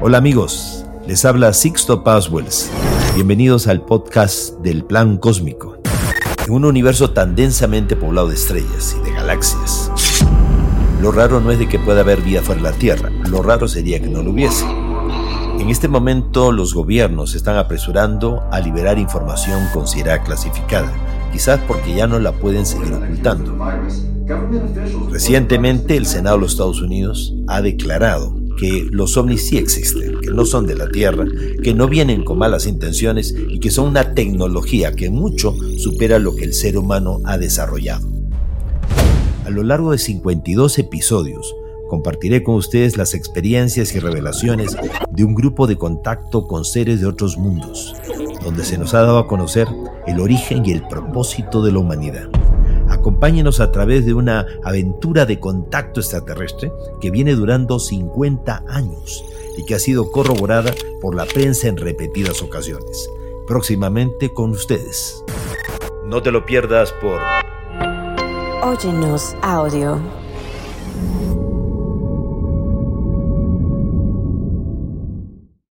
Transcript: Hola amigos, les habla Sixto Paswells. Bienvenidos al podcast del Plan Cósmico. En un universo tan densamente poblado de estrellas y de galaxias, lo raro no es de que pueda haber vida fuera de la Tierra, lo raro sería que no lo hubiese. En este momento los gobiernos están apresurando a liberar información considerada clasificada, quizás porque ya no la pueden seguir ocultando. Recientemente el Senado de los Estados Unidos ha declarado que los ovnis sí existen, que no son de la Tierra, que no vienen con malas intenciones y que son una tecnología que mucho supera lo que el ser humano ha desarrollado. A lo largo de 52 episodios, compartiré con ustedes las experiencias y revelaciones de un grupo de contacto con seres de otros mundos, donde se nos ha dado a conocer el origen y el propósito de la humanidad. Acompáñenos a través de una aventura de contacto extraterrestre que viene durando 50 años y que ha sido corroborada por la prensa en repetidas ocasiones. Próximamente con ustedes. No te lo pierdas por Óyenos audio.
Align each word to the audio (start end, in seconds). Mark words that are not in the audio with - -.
Hola 0.00 0.18
amigos, 0.18 0.84
les 1.06 1.24
habla 1.24 1.52
Sixto 1.52 2.02
Paswells. 2.02 2.70
Bienvenidos 3.14 3.68
al 3.68 3.82
podcast 3.84 4.58
del 4.58 4.84
Plan 4.84 5.16
Cósmico. 5.16 5.76
En 6.46 6.52
un 6.52 6.64
universo 6.64 7.12
tan 7.12 7.36
densamente 7.36 7.94
poblado 7.94 8.28
de 8.28 8.34
estrellas 8.34 8.96
y 8.98 9.04
de 9.04 9.12
galaxias, 9.12 9.90
lo 11.00 11.12
raro 11.12 11.40
no 11.40 11.50
es 11.50 11.58
de 11.58 11.68
que 11.68 11.78
pueda 11.78 12.00
haber 12.00 12.20
vida 12.20 12.42
fuera 12.42 12.62
de 12.62 12.70
la 12.70 12.76
Tierra, 12.76 13.10
lo 13.28 13.42
raro 13.42 13.68
sería 13.68 14.00
que 14.00 14.08
no 14.08 14.22
lo 14.22 14.32
hubiese. 14.32 14.64
En 15.60 15.70
este 15.70 15.86
momento 15.86 16.50
los 16.50 16.74
gobiernos 16.74 17.36
están 17.36 17.56
apresurando 17.56 18.42
a 18.50 18.58
liberar 18.58 18.98
información 18.98 19.62
considerada 19.72 20.24
clasificada, 20.24 20.92
quizás 21.32 21.60
porque 21.68 21.94
ya 21.94 22.08
no 22.08 22.18
la 22.18 22.32
pueden 22.32 22.66
seguir 22.66 22.92
ocultando. 22.92 23.56
Recientemente 25.10 25.96
el 25.96 26.06
Senado 26.06 26.36
de 26.36 26.42
los 26.42 26.52
Estados 26.52 26.80
Unidos 26.80 27.34
ha 27.48 27.62
declarado 27.62 28.34
que 28.58 28.86
los 28.90 29.16
ovnis 29.16 29.48
sí 29.48 29.58
existen, 29.58 30.20
que 30.20 30.30
no 30.30 30.44
son 30.44 30.66
de 30.66 30.76
la 30.76 30.88
Tierra, 30.88 31.24
que 31.62 31.74
no 31.74 31.88
vienen 31.88 32.24
con 32.24 32.38
malas 32.38 32.66
intenciones 32.66 33.34
y 33.48 33.60
que 33.60 33.70
son 33.70 33.88
una 33.88 34.14
tecnología 34.14 34.92
que 34.92 35.10
mucho 35.10 35.54
supera 35.78 36.18
lo 36.18 36.34
que 36.34 36.44
el 36.44 36.54
ser 36.54 36.76
humano 36.76 37.20
ha 37.24 37.38
desarrollado. 37.38 38.06
A 39.44 39.50
lo 39.50 39.62
largo 39.62 39.92
de 39.92 39.98
52 39.98 40.78
episodios, 40.78 41.54
compartiré 41.88 42.42
con 42.42 42.54
ustedes 42.54 42.96
las 42.96 43.14
experiencias 43.14 43.94
y 43.94 43.98
revelaciones 43.98 44.76
de 45.10 45.24
un 45.24 45.34
grupo 45.34 45.66
de 45.66 45.76
contacto 45.76 46.46
con 46.46 46.64
seres 46.64 47.00
de 47.00 47.06
otros 47.06 47.36
mundos, 47.36 47.94
donde 48.44 48.64
se 48.64 48.78
nos 48.78 48.94
ha 48.94 49.02
dado 49.02 49.18
a 49.18 49.26
conocer 49.26 49.68
el 50.06 50.20
origen 50.20 50.64
y 50.64 50.72
el 50.72 50.86
propósito 50.86 51.62
de 51.62 51.72
la 51.72 51.80
humanidad. 51.80 52.28
Acompáñenos 53.02 53.58
a 53.58 53.72
través 53.72 54.06
de 54.06 54.14
una 54.14 54.46
aventura 54.62 55.26
de 55.26 55.40
contacto 55.40 55.98
extraterrestre 55.98 56.72
que 57.00 57.10
viene 57.10 57.34
durando 57.34 57.80
50 57.80 58.62
años 58.68 59.24
y 59.58 59.64
que 59.64 59.74
ha 59.74 59.80
sido 59.80 60.12
corroborada 60.12 60.72
por 61.00 61.16
la 61.16 61.24
prensa 61.24 61.66
en 61.66 61.78
repetidas 61.78 62.42
ocasiones. 62.42 63.10
Próximamente 63.48 64.32
con 64.32 64.52
ustedes. 64.52 65.24
No 66.06 66.22
te 66.22 66.30
lo 66.30 66.46
pierdas 66.46 66.92
por 66.92 67.20
Óyenos 68.62 69.34
audio. 69.42 69.98